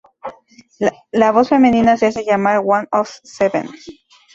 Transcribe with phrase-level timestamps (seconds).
[1.11, 3.69] La voz femenina se hace llamar One of Seven.